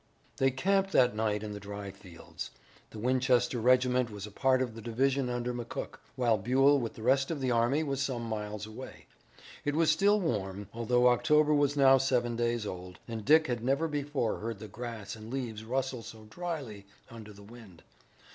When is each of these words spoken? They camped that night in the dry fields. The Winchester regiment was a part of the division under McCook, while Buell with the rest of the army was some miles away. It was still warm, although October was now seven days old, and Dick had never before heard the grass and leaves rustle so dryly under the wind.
They 0.37 0.49
camped 0.49 0.93
that 0.93 1.15
night 1.15 1.43
in 1.43 1.51
the 1.53 1.59
dry 1.59 1.91
fields. 1.91 2.49
The 2.89 2.97
Winchester 2.97 3.59
regiment 3.59 4.09
was 4.09 4.25
a 4.25 4.31
part 4.31 4.59
of 4.63 4.73
the 4.73 4.81
division 4.81 5.29
under 5.29 5.53
McCook, 5.53 5.99
while 6.15 6.39
Buell 6.39 6.79
with 6.79 6.95
the 6.95 7.03
rest 7.03 7.29
of 7.29 7.39
the 7.39 7.51
army 7.51 7.83
was 7.83 8.01
some 8.01 8.23
miles 8.23 8.65
away. 8.65 9.05
It 9.63 9.75
was 9.75 9.91
still 9.91 10.19
warm, 10.19 10.67
although 10.73 11.09
October 11.09 11.53
was 11.53 11.77
now 11.77 11.99
seven 11.99 12.35
days 12.35 12.65
old, 12.65 12.97
and 13.07 13.23
Dick 13.23 13.45
had 13.45 13.63
never 13.63 13.87
before 13.87 14.39
heard 14.39 14.57
the 14.57 14.67
grass 14.67 15.15
and 15.15 15.31
leaves 15.31 15.63
rustle 15.63 16.01
so 16.01 16.25
dryly 16.27 16.87
under 17.11 17.31
the 17.31 17.43
wind. 17.43 17.83